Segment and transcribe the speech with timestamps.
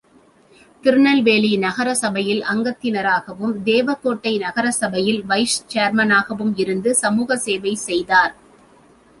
[0.83, 8.35] திருநெல்வேலி நகரசபையில் அங்கத்தினராகவும், தேவ கோட்டை நகர சபையில் வைஸ்சேர்மனகவும் இருந்து சமூக சேவை செய்தார்.